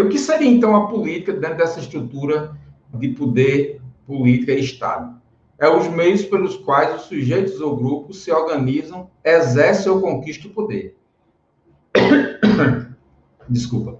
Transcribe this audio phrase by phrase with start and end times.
[0.00, 2.56] O que seria, então, a política dentro dessa estrutura
[2.92, 5.20] de poder, política e Estado?
[5.58, 10.54] É os meios pelos quais os sujeitos ou grupos se organizam, exercem ou conquistam o
[10.54, 10.96] poder.
[13.48, 13.98] Desculpa.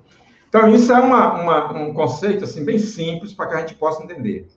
[0.48, 4.02] Então, isso é uma, uma, um conceito assim, bem simples para que a gente possa
[4.02, 4.48] entender.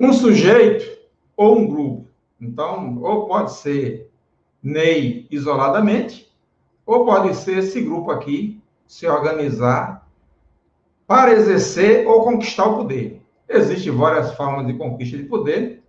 [0.00, 0.98] Um sujeito
[1.36, 2.08] ou um grupo.
[2.40, 4.10] Então, ou pode ser
[4.62, 6.32] Ney isoladamente,
[6.84, 10.08] ou pode ser esse grupo aqui se organizar
[11.06, 13.22] para exercer ou conquistar o poder.
[13.48, 15.84] Existem várias formas de conquista de poder.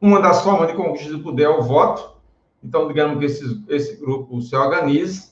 [0.00, 2.16] Uma das formas de conquista de poder é o voto.
[2.62, 5.30] Então, digamos que esse, esse grupo se organize,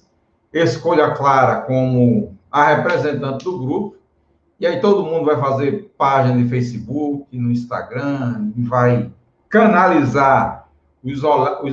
[0.53, 3.97] escolha Clara como a representante do grupo,
[4.59, 9.11] e aí todo mundo vai fazer página de Facebook, no Instagram, e vai
[9.49, 10.69] canalizar
[11.05, 11.23] os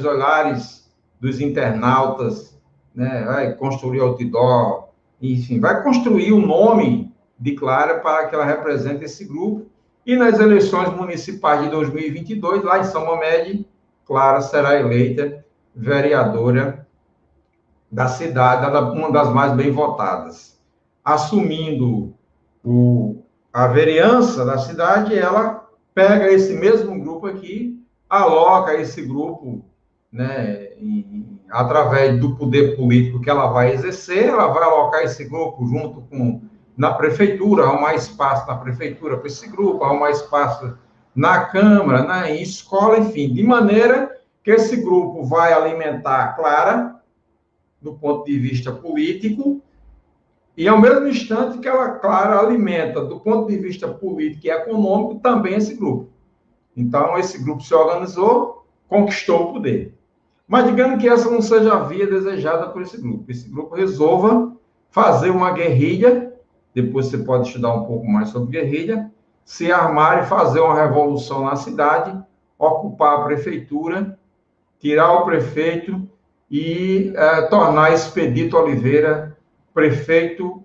[0.05, 2.52] olhares dos internautas,
[2.93, 3.23] né?
[3.25, 4.89] vai construir outdoor,
[5.21, 9.67] enfim, vai construir o nome de Clara para que ela represente esse grupo.
[10.05, 13.65] E nas eleições municipais de 2022, lá em São Mamede,
[14.05, 16.85] Clara será eleita vereadora
[17.89, 18.65] da cidade,
[18.97, 20.59] uma das mais bem votadas.
[21.05, 22.13] Assumindo
[22.63, 27.79] o, a vereança da cidade, ela pega esse mesmo grupo aqui,
[28.09, 29.63] aloca esse grupo,
[30.11, 35.65] né, em, através do poder político que ela vai exercer, ela vai alocar esse grupo
[35.67, 36.41] junto com
[36.75, 40.75] na prefeitura, arrumar espaço na prefeitura para esse grupo, arrumar espaço
[41.15, 46.95] na Câmara, na escola, enfim, de maneira que esse grupo vai alimentar a Clara,
[47.79, 49.61] do ponto de vista político,
[50.57, 55.19] e ao mesmo instante que ela, Clara, alimenta, do ponto de vista político e econômico,
[55.19, 56.09] também esse grupo.
[56.75, 59.93] Então, esse grupo se organizou, conquistou o poder.
[60.53, 63.31] Mas digamos que essa não seja a via desejada por esse grupo.
[63.31, 64.53] Esse grupo resolva
[64.91, 66.31] fazer uma guerrilha,
[66.75, 69.11] depois você pode estudar um pouco mais sobre guerrilha,
[69.43, 72.15] se armar e fazer uma revolução na cidade,
[72.59, 74.15] ocupar a prefeitura,
[74.77, 76.07] tirar o prefeito
[76.51, 79.35] e é, tornar Expedito Oliveira
[79.73, 80.61] prefeito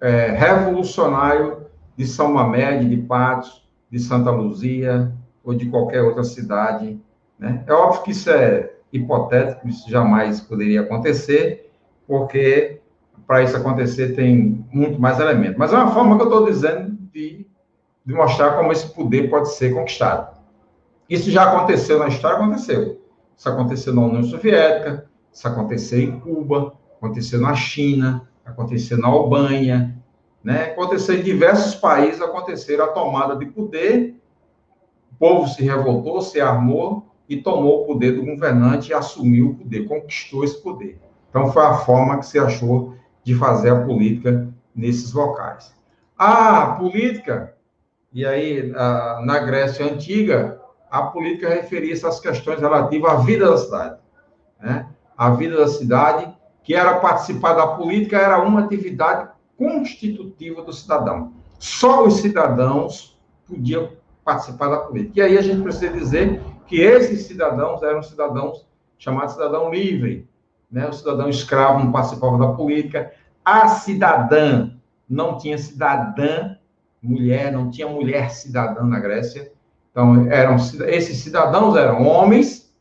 [0.00, 1.66] é, revolucionário
[1.96, 5.12] de São Mamede, de Patos, de Santa Luzia
[5.44, 7.00] ou de qualquer outra cidade.
[7.38, 7.62] Né?
[7.64, 11.70] É óbvio que isso é hipotético, isso jamais poderia acontecer,
[12.06, 12.80] porque
[13.26, 15.56] para isso acontecer tem muito mais elementos.
[15.56, 17.46] Mas é uma forma que eu estou dizendo de,
[18.04, 20.36] de mostrar como esse poder pode ser conquistado.
[21.08, 23.00] Isso já aconteceu na história, aconteceu.
[23.36, 29.96] Isso aconteceu na União Soviética, isso aconteceu em Cuba, aconteceu na China, aconteceu na Albânia,
[30.42, 30.64] né?
[30.72, 34.20] aconteceu em diversos países, aconteceu a tomada de poder,
[35.12, 39.54] o povo se revoltou, se armou e tomou o poder do governante e assumiu o
[39.54, 41.00] poder, conquistou esse poder.
[41.28, 45.72] Então, foi a forma que se achou de fazer a política nesses locais.
[46.18, 47.54] A política,
[48.12, 48.72] e aí
[49.22, 50.60] na Grécia Antiga,
[50.90, 53.98] a política referia-se às questões relativas à vida da cidade.
[54.60, 54.86] Né?
[55.16, 56.28] A vida da cidade
[56.64, 61.32] que era participar da política era uma atividade constitutiva do cidadão.
[61.60, 63.90] Só os cidadãos podiam
[64.24, 65.20] participar da política.
[65.20, 68.64] E aí a gente precisa dizer que esses cidadãos eram cidadãos
[68.96, 70.28] chamados cidadão livre,
[70.70, 70.88] né?
[70.88, 73.12] O cidadão escravo não participava da política.
[73.44, 74.70] A cidadã
[75.08, 76.56] não tinha cidadã
[77.02, 79.50] mulher, não tinha mulher cidadã na Grécia.
[79.90, 80.54] Então eram
[80.86, 82.72] esses cidadãos eram homens,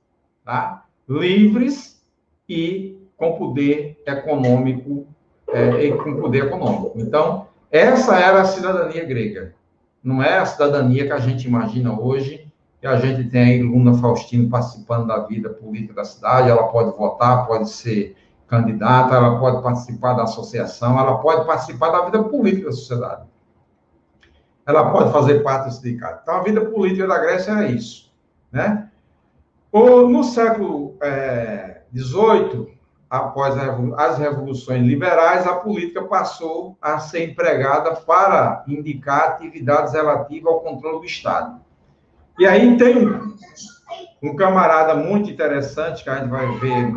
[0.46, 0.86] tá?
[1.08, 2.00] Livres
[2.48, 5.08] e com poder econômico
[5.52, 6.94] é, e com poder econômico.
[6.96, 9.56] Então, essa era a cidadania grega.
[10.04, 12.49] Não é a cidadania que a gente imagina hoje,
[12.80, 16.98] que a gente tem aí Luna Faustino participando da vida política da cidade, ela pode
[16.98, 18.16] votar, pode ser
[18.48, 23.28] candidata, ela pode participar da associação, ela pode participar da vida política da sociedade.
[24.66, 26.22] Ela pode fazer parte do sindicato.
[26.24, 28.12] Então, a vida política da Grécia era isso.
[28.52, 28.90] Né?
[29.72, 30.96] O, no século
[31.94, 32.74] XVIII, é,
[33.10, 33.56] após
[33.98, 41.00] as revoluções liberais, a política passou a ser empregada para indicar atividades relativas ao controle
[41.00, 41.60] do Estado.
[42.40, 43.06] E aí tem
[44.24, 46.94] um camarada muito interessante que a gente vai ver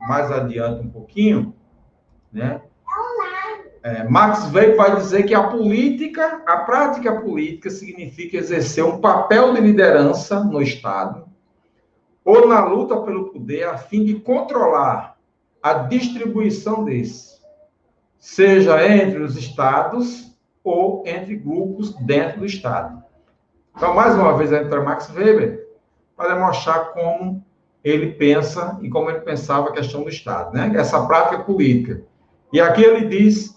[0.00, 1.54] mais adiante um pouquinho,
[2.32, 2.60] né?
[3.84, 9.52] É, Max Weber vai dizer que a política, a prática política significa exercer um papel
[9.52, 11.28] de liderança no Estado
[12.24, 15.18] ou na luta pelo poder a fim de controlar
[15.62, 17.38] a distribuição desse,
[18.18, 20.34] seja entre os estados
[20.64, 23.03] ou entre grupos dentro do estado.
[23.76, 25.68] Então, mais uma vez, entra Max Weber
[26.16, 27.44] para demonstrar como
[27.82, 30.72] ele pensa e como ele pensava a questão do Estado, né?
[30.76, 32.02] Essa prática política.
[32.52, 33.54] E aqui ele diz,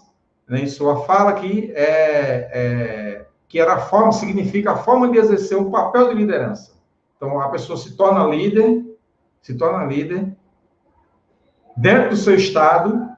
[0.48, 5.18] né, em sua fala, que, é, é, que era a forma, significa a forma de
[5.18, 6.72] exercer um papel de liderança.
[7.16, 8.84] Então, a pessoa se torna líder,
[9.40, 10.36] se torna líder
[11.76, 13.08] dentro do seu estado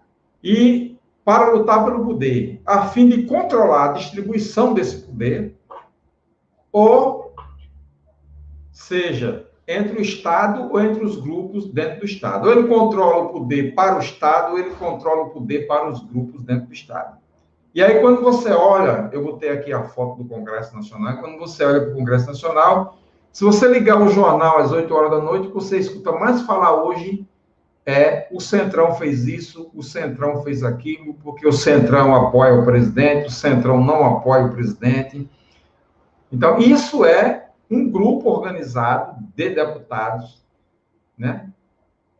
[0.45, 5.57] e para lutar pelo poder, a fim de controlar a distribuição desse poder,
[6.73, 7.35] ou
[8.71, 12.49] seja, entre o Estado ou entre os grupos dentro do Estado.
[12.49, 16.03] Ou ele controla o poder para o Estado, ou ele controla o poder para os
[16.03, 17.19] grupos dentro do Estado.
[17.73, 21.65] E aí, quando você olha, eu botei aqui a foto do Congresso Nacional, quando você
[21.65, 22.99] olha para o Congresso Nacional,
[23.33, 27.25] se você ligar o jornal às 8 horas da noite, você escuta mais falar hoje
[27.87, 33.29] é o Centrão fez isso, o Centrão fez aquilo, porque o Centrão apoia o presidente,
[33.29, 35.29] o Centrão não apoia o presidente.
[36.33, 40.45] Então, isso é um grupo organizado de deputados,
[41.17, 41.51] né,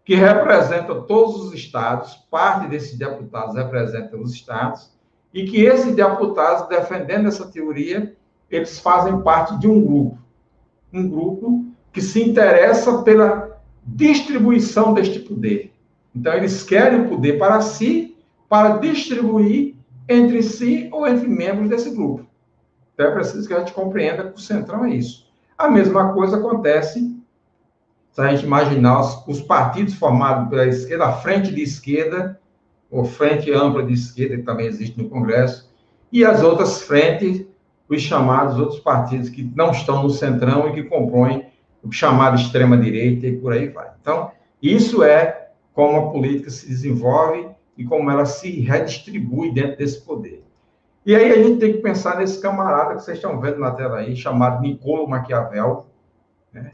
[0.05, 4.91] que representa todos os estados, parte desses deputados representa os estados,
[5.33, 8.17] e que esses deputados, defendendo essa teoria,
[8.51, 10.19] eles fazem parte de um grupo,
[10.93, 15.73] um grupo que se interessa pela distribuição deste poder.
[16.15, 18.17] Então, eles querem o poder para si,
[18.49, 19.77] para distribuir
[20.09, 22.27] entre si ou entre membros desse grupo.
[23.01, 25.27] Então, é preciso que a gente compreenda que o centrão é isso.
[25.57, 27.19] A mesma coisa acontece
[28.13, 32.39] se a gente imaginar os, os partidos formados pela esquerda, a frente de esquerda,
[32.91, 35.71] ou frente ampla de esquerda, que também existe no Congresso,
[36.13, 37.47] e as outras frentes,
[37.89, 41.47] os chamados outros partidos que não estão no centrão e que compõem
[41.83, 43.89] o chamado extrema-direita e por aí vai.
[43.99, 44.31] Então,
[44.63, 47.49] isso é como a política se desenvolve
[47.79, 50.50] e como ela se redistribui dentro desse poder.
[51.11, 53.99] E aí a gente tem que pensar nesse camarada que vocês estão vendo na tela
[53.99, 55.87] aí, chamado Niccolo Maquiavel.
[56.53, 56.71] Né?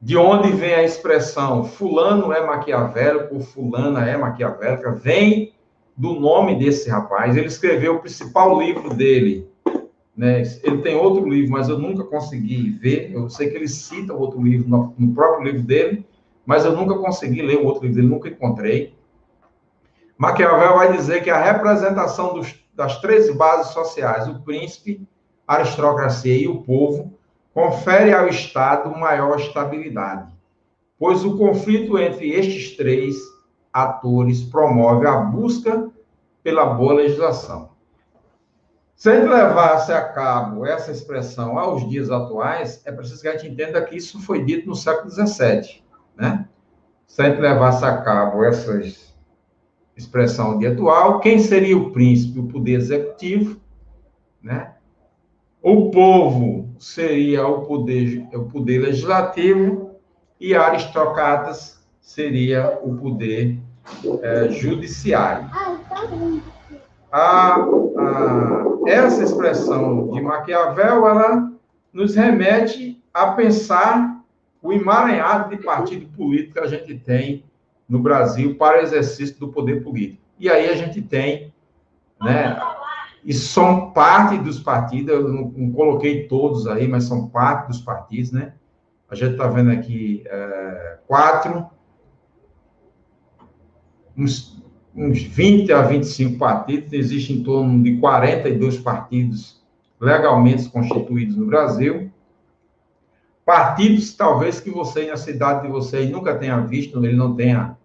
[0.00, 5.54] De onde vem a expressão fulano é maquiavélico, fulana é maquiavélica, vem
[5.96, 7.36] do nome desse rapaz.
[7.36, 9.48] Ele escreveu o principal livro dele.
[10.16, 10.44] Né?
[10.62, 13.10] Ele tem outro livro, mas eu nunca consegui ver.
[13.12, 16.06] Eu sei que ele cita outro livro no, no próprio livro dele,
[16.46, 18.94] mas eu nunca consegui ler o outro livro dele, nunca encontrei.
[20.16, 25.06] Maquiavel vai dizer que a representação dos das três bases sociais, o príncipe,
[25.46, 27.16] a aristocracia e o povo,
[27.52, 30.32] confere ao Estado maior estabilidade,
[30.98, 33.16] pois o conflito entre estes três
[33.72, 35.88] atores promove a busca
[36.42, 37.72] pela boa legislação.
[38.96, 43.32] Se a gente levasse a cabo essa expressão aos dias atuais, é preciso que a
[43.36, 45.82] gente entenda que isso foi dito no século XVII,
[46.16, 46.48] né?
[47.06, 49.13] Se a gente levasse a cabo essas
[49.96, 52.38] expressão de atual, quem seria o príncipe?
[52.38, 53.60] O poder executivo,
[54.42, 54.72] né?
[55.62, 59.92] O povo seria o poder, o poder legislativo
[60.38, 63.58] e aristocratas seria o poder
[64.22, 65.48] é, judiciário.
[67.10, 71.50] A, a, essa expressão de Maquiavel, ela
[71.92, 74.22] nos remete a pensar
[74.60, 77.44] o emaranhado de partido político que a gente tem
[77.88, 80.22] no Brasil para exercício do poder político.
[80.38, 81.52] E aí a gente tem,
[82.20, 82.58] né,
[83.24, 87.80] e são parte dos partidos, eu não, não coloquei todos aí, mas são parte dos
[87.80, 88.52] partidos, né?
[89.08, 91.66] A gente está vendo aqui é, quatro,
[94.16, 94.62] uns,
[94.94, 99.62] uns 20 a 25 partidos, existe em torno de 42 partidos
[100.00, 102.10] legalmente constituídos no Brasil.
[103.44, 107.76] Partidos, talvez, que você, na cidade de vocês, nunca tenha visto, ele não tenha,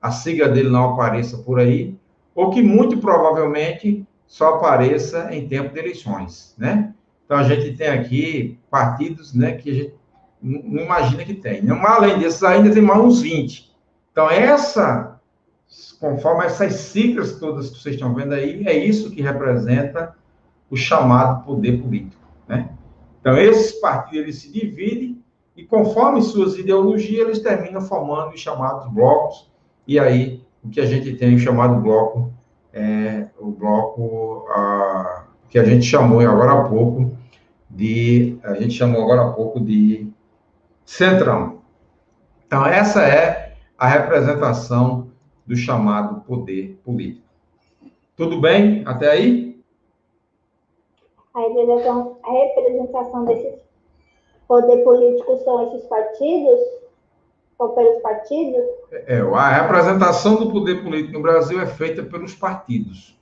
[0.00, 1.96] a sigla dele não apareça por aí,
[2.34, 6.94] ou que muito provavelmente só apareça em tempo de eleições, né?
[7.24, 9.94] Então, a gente tem aqui partidos, né, que a gente
[10.42, 11.62] não imagina que tem.
[11.62, 11.74] Né?
[11.74, 13.70] Mas, além desses, ainda tem mais uns 20.
[14.12, 15.20] Então, essa,
[16.00, 20.14] conforme essas siglas todas que vocês estão vendo aí, é isso que representa
[20.70, 22.70] o chamado poder político, né?
[23.20, 25.22] Então, esses partidos eles se dividem
[25.56, 29.50] e, conforme suas ideologias, eles terminam formando os chamados blocos.
[29.86, 32.32] E aí, o que a gente tem chamado bloco
[32.72, 37.16] é o bloco a, que a gente chamou agora há pouco
[37.68, 40.10] de a gente chamou agora há pouco de
[40.84, 41.60] centrão.
[42.46, 45.08] Então, essa é a representação
[45.46, 47.26] do chamado poder político.
[48.16, 49.49] Tudo bem até aí?
[51.34, 53.60] A representação, a representação desses
[54.50, 56.58] poder político são esses partidos?
[57.56, 58.64] São pelos partidos?
[59.06, 63.16] É, a representação do poder político no Brasil é feita pelos partidos.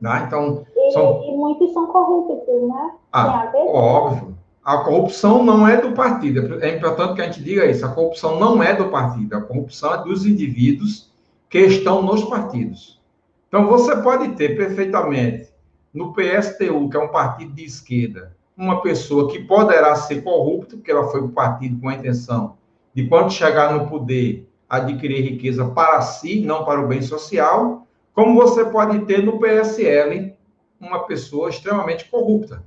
[0.00, 0.24] Né?
[0.26, 1.22] Então, e, são...
[1.24, 2.94] e muitos são corruptos, né?
[3.12, 4.36] Ah, óbvio.
[4.64, 6.62] A corrupção não é do partido.
[6.64, 7.84] É importante que a gente diga isso.
[7.84, 9.36] A corrupção não é do partido.
[9.36, 11.12] A corrupção é dos indivíduos
[11.50, 13.00] que estão nos partidos.
[13.46, 15.53] Então, você pode ter perfeitamente
[15.94, 20.90] no PSTU, que é um partido de esquerda, uma pessoa que poderá ser corrupta, porque
[20.90, 22.56] ela foi para o partido com a intenção
[22.92, 28.34] de, quando chegar no poder, adquirir riqueza para si, não para o bem social, como
[28.34, 30.34] você pode ter no PSL
[30.80, 32.64] uma pessoa extremamente corrupta.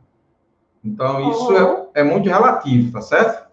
[0.83, 3.46] Então, isso é, é muito relativo, tá certo?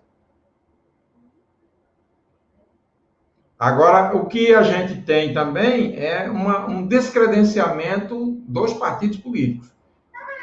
[3.59, 9.73] Agora, o que a gente tem também é uma, um descredenciamento dos partidos políticos.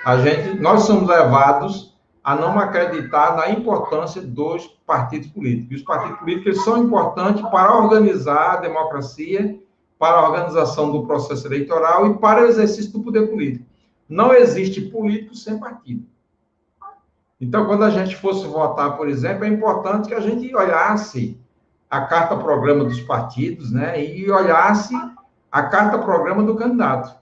[0.06, 1.91] A gente, nós somos levados
[2.24, 5.77] a não acreditar na importância dos partidos políticos.
[5.77, 9.60] Os partidos políticos são importantes para organizar a democracia,
[10.00, 13.65] para a organização do processo eleitoral e para o exercício do poder político.
[14.08, 16.06] Não existe político sem partido.
[17.39, 21.39] Então, quando a gente fosse votar, por exemplo, é importante que a gente olhasse
[21.92, 24.96] a carta-programa dos partidos, né, e olhasse
[25.52, 27.14] a carta-programa do candidato.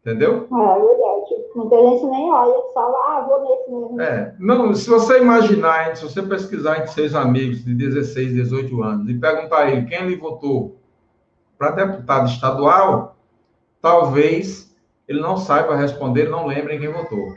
[0.00, 0.46] Entendeu?
[0.48, 1.06] É verdade.
[1.56, 4.00] Muita gente nem olha, só ah, vou nesse mesmo.
[4.00, 9.08] É, não, se você imaginar, se você pesquisar entre seus amigos de 16, 18 anos
[9.08, 10.76] e perguntar a ele quem ele votou
[11.58, 13.16] para deputado estadual,
[13.82, 14.72] talvez
[15.08, 17.34] ele não saiba responder, não lembre quem votou.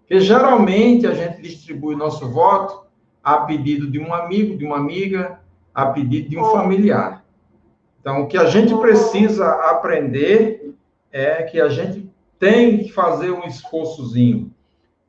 [0.00, 2.84] Porque geralmente a gente distribui nosso voto
[3.24, 5.40] a pedido de um amigo, de uma amiga,
[5.74, 7.24] a pedido de um familiar.
[8.00, 10.74] Então, o que a gente precisa aprender
[11.10, 14.52] é que a gente tem que fazer um esforçozinho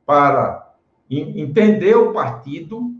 [0.06, 0.74] para
[1.10, 2.94] entender o partido,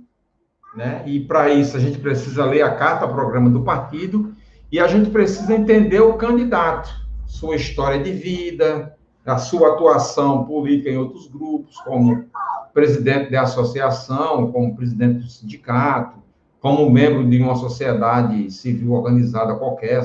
[0.74, 1.02] né?
[1.06, 4.34] E para isso a gente precisa ler a carta programa do partido
[4.70, 6.90] e a gente precisa entender o candidato,
[7.24, 8.94] sua história de vida,
[9.24, 12.26] a sua atuação política em outros grupos, como
[12.76, 16.18] presidente de associação, como presidente do sindicato,
[16.60, 20.02] como membro de uma sociedade civil organizada qualquer,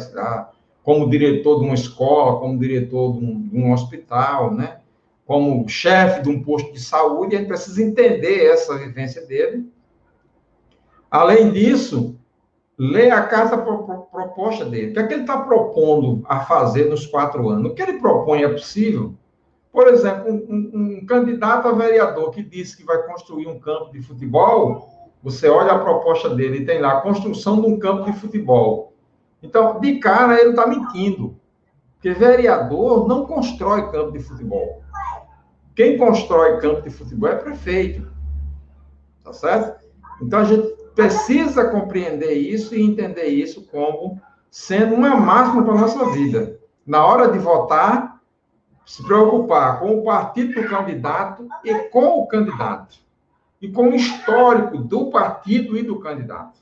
[0.82, 4.78] como diretor de uma escola, como diretor de um, de um hospital, né?
[5.26, 9.70] como chefe de um posto de saúde, gente precisa entender essa vivência dele.
[11.10, 12.16] Além disso,
[12.80, 14.92] ler a carta proposta dele.
[14.92, 17.70] O que é que ele está propondo a fazer nos quatro anos?
[17.70, 19.14] O que ele propõe é possível?
[19.72, 23.92] Por exemplo, um, um, um, candidato a vereador que disse que vai construir um campo
[23.92, 24.90] de futebol,
[25.24, 28.94] você olha a proposta dele e tem lá a construção de um campo de futebol.
[29.42, 31.40] Então, de cara, ele está mentindo.
[31.94, 34.82] Porque vereador não constrói campo de futebol.
[35.76, 38.12] Quem constrói campo de futebol é prefeito.
[39.24, 39.86] Tá certo?
[40.22, 45.82] Então, a gente precisa compreender isso e entender isso como sendo uma máxima para a
[45.82, 46.60] nossa vida.
[46.86, 48.11] Na hora de votar,
[48.92, 52.98] se preocupar com o partido do candidato e com o candidato.
[53.62, 56.60] E com o histórico do partido e do candidato.